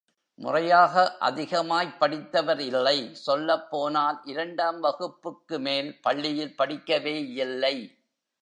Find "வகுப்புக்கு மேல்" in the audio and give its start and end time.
4.79-6.01